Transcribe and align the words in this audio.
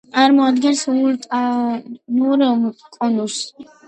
წარმოადგენს 0.13 0.79
ვულკანურ 0.93 2.65
კონუსს. 2.97 3.45